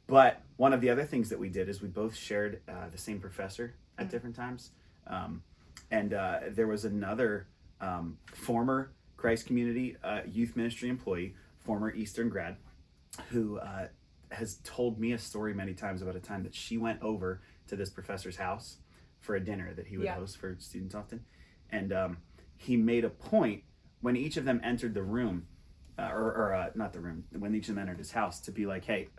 but 0.08 0.42
one 0.56 0.72
of 0.72 0.80
the 0.80 0.90
other 0.90 1.04
things 1.04 1.30
that 1.30 1.38
we 1.40 1.50
did 1.50 1.68
is 1.68 1.82
we 1.82 1.90
both 1.90 2.16
shared 2.16 2.62
uh, 2.68 2.88
the 2.90 2.98
same 2.98 3.20
professor 3.20 3.74
at 3.98 4.08
Mhm. 4.08 4.10
different 4.12 4.36
times. 4.36 4.72
Um, 5.08 5.44
and 5.92 6.14
uh, 6.14 6.40
there 6.50 6.68
was 6.68 6.86
another 6.86 7.48
um, 7.82 8.18
former 8.34 8.92
Christ 9.18 9.46
Community 9.48 9.98
uh, 10.04 10.22
youth 10.26 10.56
ministry 10.56 10.90
employee, 10.90 11.36
former 11.60 11.92
Eastern 11.94 12.30
grad, 12.30 12.56
who 13.30 13.58
uh, 13.60 13.88
has 14.32 14.58
told 14.64 15.00
me 15.00 15.14
a 15.14 15.18
story 15.18 15.54
many 15.54 15.74
times 15.74 16.02
about 16.02 16.16
a 16.16 16.20
time 16.20 16.44
that 16.44 16.54
she 16.54 16.78
went 16.78 17.02
over 17.02 17.42
to 17.68 17.76
this 17.76 17.90
professor's 17.90 18.38
house 18.38 18.78
for 19.20 19.36
a 19.36 19.40
dinner 19.40 19.74
that 19.74 19.88
he 19.88 19.98
would 19.98 20.06
Yeah. 20.06 20.16
host 20.16 20.38
for 20.38 20.56
students 20.60 20.96
often, 20.96 21.24
and 21.72 21.92
um, 21.94 22.18
he 22.56 22.78
made 22.78 23.04
a 23.06 23.10
point 23.10 23.64
when 24.02 24.16
each 24.16 24.38
of 24.38 24.46
them 24.46 24.62
entered 24.64 24.94
the 24.94 25.04
room, 25.04 25.48
uh, 25.98 26.10
or, 26.12 26.34
or 26.34 26.54
uh, 26.54 26.70
not 26.76 26.94
the 26.94 27.00
room, 27.00 27.24
when 27.38 27.56
each 27.56 27.68
of 27.70 27.76
them 27.76 27.82
entered 27.82 27.98
his 27.98 28.12
house, 28.12 28.40
to 28.42 28.52
be 28.52 28.66
like, 28.66 28.86
"Hey, 28.86 29.10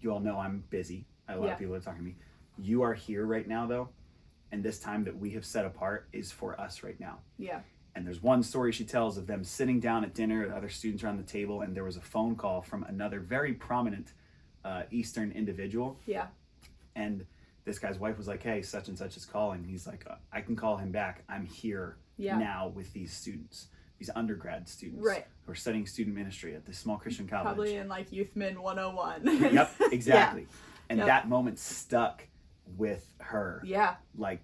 you 0.00 0.12
all 0.12 0.20
know 0.20 0.38
I'm 0.38 0.62
busy. 0.70 1.06
A 1.28 1.36
lot 1.36 1.46
Yeah. 1.46 1.52
of 1.54 1.58
people 1.58 1.74
are 1.74 1.80
talking 1.80 2.00
to 2.00 2.04
me. 2.04 2.16
You 2.58 2.82
are 2.82 2.94
here 2.94 3.24
right 3.24 3.46
now, 3.48 3.66
though." 3.66 3.88
And 4.52 4.62
this 4.62 4.78
time 4.78 5.04
that 5.04 5.16
we 5.18 5.30
have 5.30 5.44
set 5.44 5.64
apart 5.64 6.08
is 6.12 6.30
for 6.30 6.58
us 6.60 6.82
right 6.82 6.98
now. 7.00 7.18
Yeah. 7.38 7.60
And 7.94 8.06
there's 8.06 8.22
one 8.22 8.42
story 8.42 8.72
she 8.72 8.84
tells 8.84 9.16
of 9.16 9.26
them 9.26 9.42
sitting 9.42 9.80
down 9.80 10.04
at 10.04 10.12
dinner, 10.14 10.46
the 10.46 10.54
other 10.54 10.68
students 10.68 11.02
around 11.02 11.16
the 11.16 11.22
table, 11.24 11.62
and 11.62 11.74
there 11.74 11.82
was 11.82 11.96
a 11.96 12.00
phone 12.02 12.36
call 12.36 12.60
from 12.62 12.84
another 12.84 13.20
very 13.20 13.54
prominent 13.54 14.12
uh, 14.66 14.82
Eastern 14.90 15.30
individual. 15.32 15.96
Yeah. 16.06 16.26
And 16.96 17.24
this 17.64 17.78
guy's 17.78 17.98
wife 17.98 18.16
was 18.18 18.26
like, 18.28 18.42
"Hey, 18.42 18.62
such 18.62 18.88
and 18.88 18.98
such 18.98 19.16
is 19.16 19.24
calling." 19.24 19.62
He's 19.64 19.86
like, 19.86 20.04
"I 20.32 20.40
can 20.40 20.56
call 20.56 20.76
him 20.76 20.90
back. 20.90 21.22
I'm 21.28 21.46
here 21.46 21.96
Yeah. 22.16 22.38
now 22.38 22.68
with 22.68 22.92
these 22.92 23.12
students, 23.12 23.68
these 23.98 24.10
undergrad 24.14 24.68
students 24.68 25.04
Right. 25.06 25.26
who 25.44 25.52
are 25.52 25.54
studying 25.54 25.86
student 25.86 26.16
ministry 26.16 26.54
at 26.54 26.64
this 26.66 26.78
small 26.78 26.96
Christian 26.98 27.26
college." 27.28 27.44
Probably 27.44 27.76
in 27.76 27.88
like 27.88 28.10
Youth 28.12 28.34
Min 28.34 28.60
101. 28.60 29.22
yep, 29.54 29.70
exactly. 29.92 30.46
And 30.88 30.98
Yep. 30.98 31.06
that 31.06 31.28
moment 31.28 31.58
stuck 31.58 32.26
with 32.76 33.06
her. 33.20 33.62
yeah. 33.64 33.96
Like, 34.16 34.40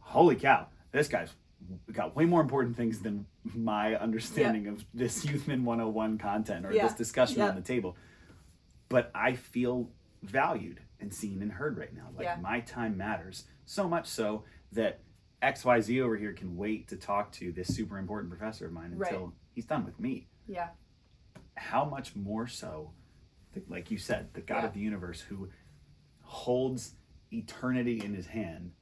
holy 0.00 0.36
cow, 0.36 0.66
this 0.92 1.08
guy's 1.08 1.30
got 1.92 2.14
way 2.14 2.26
more 2.26 2.42
important 2.42 2.76
things 2.76 3.00
than 3.00 3.24
my 3.54 3.94
understanding 3.96 4.66
of 4.68 4.84
this 4.92 5.24
Youth 5.24 5.48
Min 5.48 5.64
101 5.64 6.18
content 6.18 6.66
or 6.66 6.72
Yeah. 6.72 6.82
this 6.86 6.94
discussion 6.94 7.38
Yep. 7.38 7.48
on 7.50 7.54
the 7.56 7.62
table. 7.62 7.96
But 8.88 9.10
I 9.14 9.34
feel 9.34 9.90
valued 10.22 10.80
and 11.00 11.12
seen 11.12 11.42
and 11.42 11.52
heard 11.52 11.76
right 11.78 11.92
now. 11.94 12.08
Like, 12.14 12.24
Yeah. 12.24 12.36
my 12.40 12.60
time 12.60 12.96
matters 12.96 13.46
so 13.66 13.88
much 13.88 14.06
so 14.06 14.44
that 14.72 15.00
XYZ 15.42 16.00
over 16.00 16.16
here 16.16 16.32
can 16.32 16.56
wait 16.56 16.88
to 16.88 16.96
talk 16.96 17.30
to 17.32 17.52
this 17.52 17.68
super 17.74 17.98
important 17.98 18.30
professor 18.30 18.66
of 18.66 18.72
mine 18.72 18.94
Right. 18.94 19.12
until 19.12 19.34
he's 19.52 19.66
done 19.66 19.84
with 19.84 19.98
me 20.00 20.28
Yeah. 20.46 20.70
how 21.56 21.84
much 21.84 22.16
more 22.16 22.46
so, 22.46 22.92
the, 23.52 23.62
like 23.68 23.90
you 23.90 23.98
said, 23.98 24.32
the 24.34 24.40
God 24.40 24.60
Yeah. 24.60 24.66
of 24.66 24.74
the 24.74 24.80
universe 24.80 25.20
who 25.20 25.50
holds 26.22 26.96
eternity 27.30 28.02
in 28.02 28.14
his 28.14 28.26
hand 28.26 28.72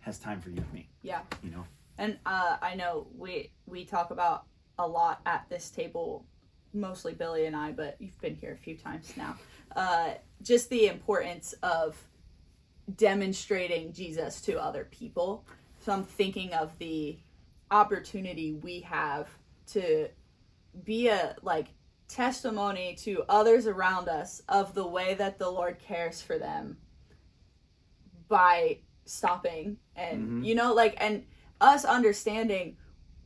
has 0.00 0.18
time 0.18 0.40
for 0.40 0.50
you 0.50 0.56
and 0.60 0.72
me. 0.72 0.88
Yeah. 1.02 1.22
You 1.42 1.50
know, 1.50 1.64
And 1.98 2.18
uh, 2.26 2.56
I 2.60 2.74
know 2.74 3.06
we 3.14 3.52
we 3.66 3.84
talk 3.84 4.10
about 4.10 4.46
a 4.78 4.88
lot 4.88 5.20
at 5.26 5.48
this 5.48 5.70
table, 5.70 6.26
mostly 6.74 7.14
Billy 7.14 7.46
and 7.46 7.56
I, 7.56 7.72
but 7.72 7.96
you've 7.98 8.20
been 8.20 8.34
here 8.36 8.52
a 8.52 8.56
few 8.56 8.76
times 8.76 9.12
now. 9.16 9.36
Uh, 9.76 10.14
just 10.42 10.68
the 10.70 10.86
importance 10.86 11.54
of 11.62 11.96
demonstrating 12.96 13.92
Jesus 13.92 14.40
to 14.42 14.60
other 14.62 14.88
people. 14.90 15.44
So 15.80 15.92
I'm 15.92 16.04
thinking 16.04 16.52
of 16.52 16.76
the 16.78 17.18
opportunity 17.70 18.52
we 18.54 18.80
have 18.80 19.28
to 19.68 20.08
be 20.84 21.08
a 21.08 21.36
like 21.42 21.68
testimony 22.08 22.94
to 23.00 23.24
others 23.28 23.66
around 23.66 24.08
us 24.08 24.42
of 24.48 24.74
the 24.74 24.86
way 24.86 25.14
that 25.14 25.38
the 25.38 25.48
Lord 25.48 25.78
cares 25.78 26.20
for 26.20 26.38
them 26.38 26.76
by 28.28 28.78
stopping 29.04 29.78
and 29.96 30.42
Mhm. 30.42 30.46
you 30.46 30.54
know 30.54 30.72
like 30.72 30.94
and 31.00 31.26
us 31.60 31.84
understanding 31.84 32.76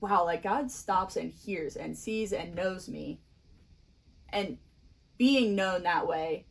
wow 0.00 0.24
like 0.24 0.42
God 0.42 0.70
stops 0.70 1.16
and 1.16 1.30
hears 1.32 1.76
and 1.76 1.96
sees 1.96 2.32
and 2.32 2.54
knows 2.54 2.88
me 2.88 3.20
and 4.36 4.58
being 5.18 5.54
known 5.56 5.82
that 5.84 6.06
way 6.06 6.44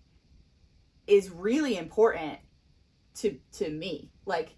is 1.07 1.29
really 1.29 1.77
important 1.77 2.39
to 3.13 3.37
to 3.53 3.69
me 3.69 4.09
like 4.25 4.55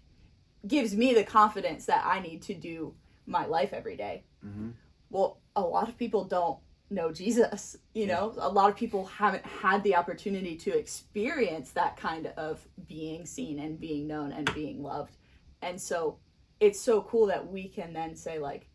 gives 0.66 0.96
me 0.96 1.14
the 1.14 1.22
confidence 1.22 1.84
that 1.86 2.04
I 2.04 2.20
need 2.20 2.42
to 2.42 2.54
do 2.54 2.94
my 3.26 3.44
life 3.46 3.72
every 3.72 3.96
day 3.96 4.24
Mhm. 4.44 4.72
well 5.10 5.40
a 5.54 5.60
lot 5.60 5.88
of 5.88 5.96
people 5.98 6.24
don't 6.24 6.58
know 6.90 7.12
Jesus 7.12 7.76
you 7.92 8.06
Yeah. 8.06 8.14
know 8.14 8.34
a 8.38 8.48
lot 8.48 8.70
of 8.70 8.76
people 8.76 9.04
haven't 9.04 9.44
had 9.44 9.84
the 9.84 9.94
opportunity 9.94 10.56
to 10.56 10.76
experience 10.76 11.72
that 11.72 11.96
kind 11.98 12.28
of 12.28 12.66
being 12.86 13.26
seen 13.26 13.58
and 13.58 13.78
being 13.78 14.06
known 14.06 14.32
and 14.32 14.52
being 14.54 14.82
loved 14.82 15.16
and 15.60 15.78
so 15.80 16.18
it's 16.60 16.80
so 16.80 17.02
cool 17.02 17.26
that 17.26 17.46
we 17.52 17.68
can 17.68 17.92
then 17.92 18.16
say 18.16 18.38
like 18.38 18.68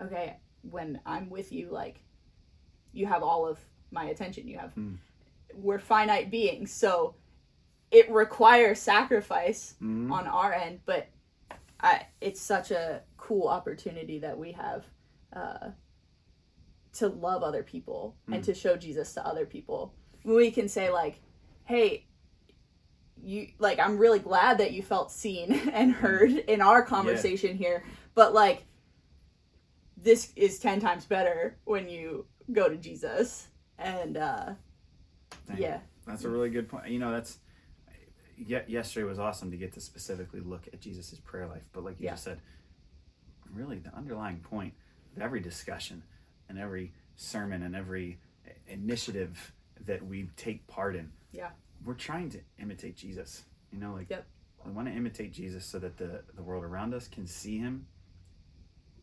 okay 0.00 0.38
when 0.62 1.00
i'm 1.04 1.28
with 1.28 1.52
you 1.52 1.68
like 1.70 2.02
you 2.92 3.06
have 3.06 3.22
all 3.22 3.46
of 3.46 3.58
my 3.90 4.04
attention 4.06 4.46
you 4.48 4.58
have 4.58 4.74
Mm. 4.74 4.96
we're 5.54 5.78
finite 5.78 6.30
beings 6.30 6.72
so 6.72 7.14
it 7.90 8.10
requires 8.10 8.78
sacrifice 8.78 9.74
Mhm. 9.82 10.10
on 10.12 10.26
our 10.26 10.52
end 10.52 10.80
but 10.86 11.08
I, 11.82 12.06
it's 12.20 12.40
such 12.40 12.70
a 12.70 13.02
cool 13.16 13.48
opportunity 13.48 14.18
that 14.20 14.38
we 14.38 14.52
have 14.52 14.84
uh, 15.32 15.70
to 16.94 17.08
love 17.08 17.42
other 17.42 17.62
people 17.62 18.16
and 18.26 18.42
Mm. 18.42 18.46
to 18.46 18.54
show 18.54 18.76
jesus 18.76 19.14
to 19.14 19.26
other 19.26 19.46
people 19.46 19.94
we 20.24 20.50
can 20.50 20.68
say 20.68 20.90
like 20.90 21.20
hey 21.64 22.06
you 23.22 23.48
like 23.58 23.78
i'm 23.78 23.98
really 23.98 24.18
glad 24.18 24.58
that 24.58 24.72
you 24.72 24.82
felt 24.82 25.10
seen 25.12 25.52
and 25.72 25.92
heard 25.92 26.30
in 26.30 26.60
our 26.60 26.82
conversation 26.82 27.56
here 27.56 27.82
but 28.14 28.32
like 28.34 28.64
this 29.96 30.32
is 30.36 30.58
10 30.58 30.80
times 30.80 31.04
better 31.04 31.56
when 31.64 31.88
you 31.88 32.26
go 32.52 32.68
to 32.68 32.76
jesus 32.76 33.48
and 33.80 34.16
uh 34.16 34.54
Dang. 35.46 35.58
yeah 35.58 35.78
That's 36.06 36.24
a 36.24 36.28
really 36.28 36.50
good 36.50 36.68
point. 36.68 36.88
You 36.88 36.98
know, 36.98 37.10
that's 37.10 37.38
ye- 38.36 38.62
yesterday 38.68 39.04
was 39.04 39.18
awesome 39.18 39.50
to 39.50 39.56
get 39.56 39.72
to 39.74 39.80
specifically 39.80 40.40
look 40.40 40.68
at 40.72 40.80
Jesus' 40.80 41.20
prayer 41.24 41.46
life. 41.46 41.62
But 41.72 41.84
like 41.84 41.98
you 42.00 42.06
Yeah. 42.06 42.12
just 42.12 42.24
said, 42.24 42.40
really 43.52 43.78
the 43.78 43.94
underlying 43.94 44.38
point 44.40 44.74
of 45.16 45.22
every 45.22 45.40
discussion 45.40 46.02
and 46.48 46.58
every 46.58 46.92
sermon 47.16 47.62
and 47.62 47.74
every 47.76 48.18
initiative 48.68 49.52
that 49.86 50.04
we 50.04 50.28
take 50.36 50.66
part 50.66 50.94
in, 50.96 51.10
Yeah. 51.32 51.50
we're 51.84 51.94
trying 51.94 52.28
to 52.30 52.40
imitate 52.58 52.96
Jesus. 52.96 53.44
You 53.72 53.78
know, 53.78 53.92
like 53.94 54.10
Yep. 54.10 54.26
we 54.64 54.72
want 54.72 54.88
to 54.88 54.94
imitate 54.94 55.32
Jesus 55.32 55.64
so 55.64 55.78
that 55.78 55.96
the 55.96 56.24
the 56.34 56.42
world 56.42 56.64
around 56.64 56.92
us 56.94 57.08
can 57.08 57.26
see 57.26 57.58
Him, 57.58 57.86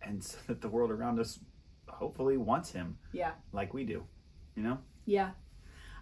and 0.01 0.23
so 0.23 0.37
that 0.47 0.61
the 0.61 0.69
world 0.69 0.91
around 0.91 1.19
us 1.19 1.39
hopefully 1.87 2.37
wants 2.37 2.71
Him 2.71 2.97
yeah 3.13 3.33
like 3.53 3.73
we 3.73 3.83
do. 3.85 4.05
You 4.57 4.63
know. 4.63 4.77
Yeah. 5.05 5.29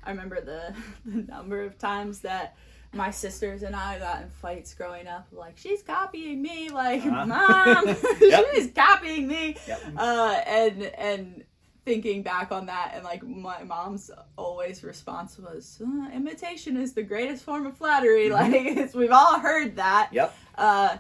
I 0.04 0.10
remember 0.12 0.40
the, 0.42 0.74
the 1.06 1.24
number 1.32 1.62
of 1.64 1.78
times 1.78 2.22
that 2.22 2.56
my 2.94 3.12
sisters 3.12 3.62
and 3.64 3.76
I 3.76 4.00
got 4.00 4.22
in 4.22 4.30
fights 4.30 4.74
growing 4.74 5.08
up. 5.08 5.28
Like, 5.34 5.58
she's 5.58 5.84
copying 5.84 6.42
me. 6.42 6.70
Like, 6.70 7.06
Uh-huh. 7.06 7.26
mom, 7.26 7.88
Yep. 8.22 8.46
she's 8.54 8.72
copying 8.72 9.28
me. 9.28 9.58
Yep. 9.68 9.82
Uh, 9.98 10.42
and, 10.48 10.84
and 10.84 11.44
thinking 11.84 12.24
back 12.24 12.52
on 12.54 12.66
that, 12.68 12.94
and 12.96 13.04
like 13.04 13.22
my 13.24 13.62
mom's 13.64 14.10
always 14.38 14.84
response 14.84 15.38
was, 15.38 15.82
uh, 15.86 16.10
imitation 16.16 16.78
is 16.78 16.94
the 16.94 17.04
greatest 17.04 17.44
form 17.44 17.66
of 17.68 17.76
flattery. 17.78 18.30
Mhm. 18.30 18.32
Like, 18.32 18.54
it's, 18.78 18.94
we've 18.96 19.12
all 19.12 19.40
heard 19.40 19.76
that. 19.76 20.10
Yep. 20.14 20.34
Uh, 20.58 20.98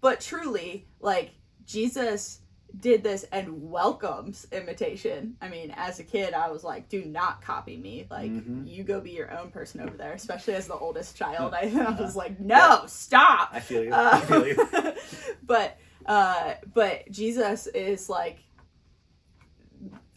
but 0.00 0.20
truly, 0.20 0.86
like 1.00 1.30
Jesus 1.66 2.40
did 2.80 3.02
this 3.02 3.24
and 3.32 3.70
welcomes 3.70 4.46
imitation. 4.52 5.36
I 5.40 5.48
mean, 5.48 5.72
as 5.76 5.98
a 5.98 6.04
kid, 6.04 6.34
I 6.34 6.50
was 6.50 6.62
like, 6.62 6.88
"Do 6.88 7.04
not 7.04 7.40
copy 7.42 7.76
me. 7.76 8.06
Like, 8.10 8.30
Mhm. 8.30 8.68
you 8.68 8.84
go 8.84 9.00
be 9.00 9.12
your 9.12 9.30
own 9.38 9.50
person 9.50 9.80
over 9.80 9.96
there." 9.96 10.12
Especially 10.12 10.54
as 10.54 10.66
the 10.66 10.74
oldest 10.76 11.16
child, 11.16 11.54
I, 11.54 11.60
I 11.96 12.00
was 12.00 12.16
like, 12.16 12.38
"No, 12.38 12.84
stop." 12.86 13.50
I 13.52 13.60
feel 13.60 13.82
you. 13.82 13.92
I 13.94 14.20
feel 14.20 14.46
you. 14.46 14.56
Uh, 14.72 14.92
but 15.42 15.78
uh, 16.06 16.54
but 16.74 17.10
Jesus 17.10 17.66
is 17.68 18.08
like, 18.10 18.38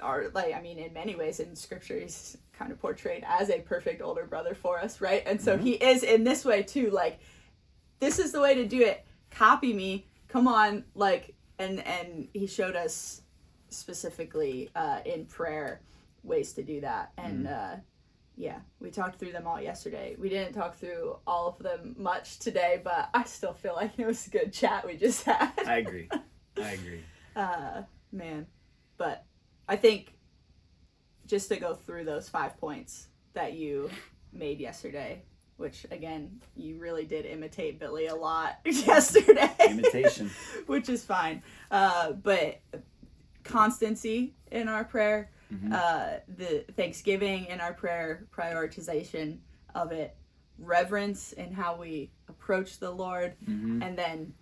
our 0.02 0.30
like 0.34 0.54
I 0.54 0.62
mean, 0.62 0.80
in 0.80 0.94
many 0.94 1.16
ways 1.16 1.40
in 1.40 1.56
Scripture, 1.56 2.00
he's 2.00 2.38
kind 2.54 2.72
of 2.72 2.80
portrayed 2.82 3.24
as 3.28 3.50
a 3.50 3.60
perfect 3.60 4.02
older 4.02 4.26
brother 4.26 4.54
for 4.54 4.80
us, 4.80 5.00
right? 5.02 5.24
And 5.26 5.42
so 5.42 5.58
Mhm. 5.58 5.62
he 5.62 5.72
is 5.74 6.04
in 6.04 6.24
this 6.24 6.44
way 6.44 6.64
too. 6.64 6.90
Like, 6.92 7.20
this 8.00 8.20
is 8.20 8.32
the 8.32 8.42
way 8.42 8.56
to 8.56 8.66
do 8.66 8.82
it. 8.82 9.06
Copy 9.32 9.72
me. 9.74 10.06
Come 10.28 10.48
on, 10.48 10.84
like, 10.94 11.36
and 11.60 11.86
and 11.86 12.28
he 12.34 12.48
showed 12.48 12.76
us 12.76 13.22
specifically 13.70 14.70
uh, 14.76 15.00
in 15.06 15.26
prayer 15.26 15.82
ways 16.24 16.54
to 16.54 16.64
do 16.64 16.82
that, 16.82 17.12
and. 17.18 17.48
Uh, 17.48 17.76
yeah, 18.40 18.60
we 18.80 18.90
talked 18.90 19.20
through 19.20 19.34
them 19.34 19.46
all 19.46 19.60
yesterday. 19.60 20.16
We 20.18 20.30
didn't 20.30 20.54
talk 20.54 20.78
through 20.78 21.18
all 21.28 21.50
of 21.50 21.60
them 21.60 21.94
much 22.00 22.40
today, 22.40 22.80
but 22.82 23.10
I 23.14 23.26
still 23.26 23.52
feel 23.52 23.76
like 23.76 24.00
it 24.00 24.08
was 24.08 24.26
a 24.28 24.30
good 24.30 24.54
chat 24.54 24.88
we 24.88 24.96
just 24.96 25.26
had. 25.26 25.52
I 25.68 25.80
agree. 25.80 26.10
I 26.56 26.72
agree. 26.72 27.04
uh, 27.36 27.82
man, 28.14 28.48
but 28.98 29.26
I 29.68 29.76
think 29.76 30.14
just 31.28 31.50
to 31.50 31.58
go 31.58 31.76
through 31.76 32.06
those 32.06 32.30
five 32.30 32.58
points 32.58 33.10
that 33.34 33.54
you 33.54 33.90
made 34.32 34.62
yesterday, 34.62 35.24
which 35.60 35.86
again, 35.92 36.40
you 36.56 36.78
really 36.78 37.06
did 37.06 37.26
imitate 37.26 37.80
Billy 37.80 38.08
a 38.08 38.16
lot 38.16 38.60
yesterday. 38.66 39.52
Imitation. 39.70 40.32
which 40.68 40.88
is 40.90 41.04
fine. 41.04 41.44
Uh, 41.70 42.14
but 42.14 42.62
constancy 43.44 44.34
in 44.52 44.68
our 44.68 44.84
prayer, 44.86 45.30
Mhm. 45.54 45.74
uh, 45.74 46.20
the 46.38 46.64
thanksgiving 46.76 47.46
in 47.46 47.60
our 47.60 47.74
prayer, 47.74 48.26
prioritization 48.32 49.40
of 49.76 49.92
it, 49.92 50.16
reverence 50.60 51.34
in 51.34 51.52
how 51.52 51.76
we 51.76 52.12
approach 52.28 52.78
the 52.80 52.92
Lord, 52.92 53.34
Mhm. 53.48 53.84
and 53.84 53.98
then 53.98 54.34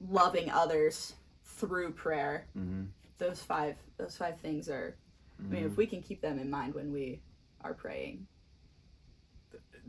loving 0.00 0.50
others 0.50 1.14
through 1.44 1.92
prayer. 1.92 2.46
Mhm. 2.56 2.88
Those 3.18 3.42
five, 3.42 3.76
those 3.96 4.16
five 4.16 4.40
things 4.40 4.68
are. 4.68 4.96
I 5.38 5.42
mean, 5.42 5.62
Mm-hmm. 5.62 5.66
if 5.72 5.76
we 5.76 5.86
can 5.86 6.00
keep 6.02 6.20
them 6.20 6.38
in 6.38 6.48
mind 6.48 6.74
when 6.74 6.90
we 6.92 7.20
are 7.60 7.74
praying, 7.74 8.26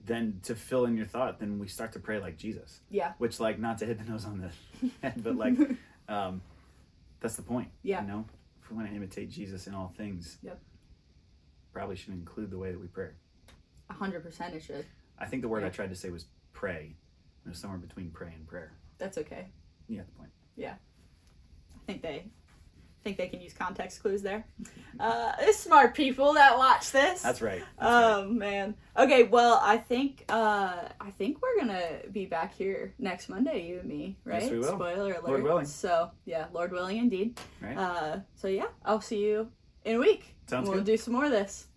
then 0.05 0.39
to 0.43 0.55
fill 0.55 0.85
in 0.85 0.95
your 0.95 1.05
thought, 1.05 1.39
then 1.39 1.57
we 1.59 1.67
start 1.67 1.91
to 1.93 1.99
pray 1.99 2.19
like 2.19 2.37
Jesus. 2.37 2.79
Yeah. 2.89 3.13
Which, 3.17 3.39
like, 3.39 3.59
not 3.59 3.77
to 3.79 3.85
hit 3.85 3.97
the 3.97 4.09
nose 4.09 4.25
on 4.25 4.39
the 4.39 4.89
head, 5.01 5.23
but 5.23 5.35
like, 5.35 5.55
um, 6.09 6.41
that's 7.19 7.35
the 7.35 7.41
point. 7.41 7.69
Yeah. 7.83 8.01
You 8.01 8.07
know, 8.07 8.25
if 8.61 8.69
we 8.69 8.75
want 8.77 8.89
to 8.89 8.95
imitate 8.95 9.29
Jesus 9.31 9.67
in 9.67 9.73
all 9.73 9.93
things, 9.97 10.37
Yep. 10.43 10.59
probably 11.73 11.95
should 11.95 12.13
include 12.13 12.51
the 12.51 12.57
way 12.57 12.71
that 12.71 12.79
we 12.79 12.87
pray. 12.87 13.09
a 13.89 13.93
hundred 13.93 14.23
percent 14.23 14.53
it 14.55 14.63
should. 14.63 14.85
I 15.17 15.25
think 15.25 15.41
the 15.41 15.47
word 15.47 15.63
I 15.63 15.69
tried 15.69 15.89
to 15.89 15.95
say 15.95 16.09
was 16.09 16.25
pray. 16.53 16.95
It 17.45 17.49
was 17.49 17.57
somewhere 17.57 17.79
between 17.79 18.11
pray 18.11 18.33
and 18.35 18.45
prayer. 18.47 18.73
That's 18.97 19.17
okay. 19.19 19.47
Yeah, 19.87 20.01
the 20.05 20.11
point. 20.17 20.31
Yeah. 20.55 20.73
I 21.75 21.85
think 21.85 22.01
they 22.01 22.25
think 23.05 23.17
they 23.17 23.27
can 23.27 23.39
use 23.39 23.53
context 23.53 24.01
clues 24.01 24.23
there. 24.23 24.43
Uh, 24.99 25.31
it's 25.39 25.59
smart 25.59 25.93
people 25.93 26.33
that 26.33 26.57
watch 26.57 26.89
this. 26.91 27.21
That's 27.21 27.39
right. 27.39 27.61
That's 27.79 27.91
right. 27.91 28.13
Oh 28.15 28.27
man. 28.27 28.73
Okay, 28.97 29.23
well 29.23 29.59
I 29.61 29.77
think 29.77 30.25
uh 30.27 30.89
I 30.99 31.11
think 31.11 31.37
we're 31.41 31.59
gonna 31.59 31.99
be 32.11 32.25
back 32.25 32.55
here 32.55 32.95
next 32.97 33.29
Monday, 33.29 33.67
you 33.67 33.79
and 33.79 33.87
me, 33.87 34.17
right? 34.25 34.41
Yes, 34.41 34.51
we 34.51 34.57
will. 34.57 34.69
Spoiler 34.73 35.11
alert. 35.13 35.23
Lord 35.23 35.43
willing. 35.43 35.65
So 35.65 36.09
yeah, 36.25 36.47
Lord 36.51 36.71
willing 36.71 36.97
indeed. 36.97 37.39
Right. 37.61 37.77
Uh 37.77 38.19
so 38.33 38.47
yeah, 38.47 38.67
I'll 38.83 39.01
see 39.01 39.23
you 39.23 39.51
in 39.83 39.97
a 39.97 39.99
week. 39.99 40.35
Sounds 40.47 40.67
good. 40.67 40.75
we'll 40.75 40.83
do 40.83 40.97
some 40.97 41.13
more 41.13 41.25
of 41.25 41.31
this. 41.31 41.67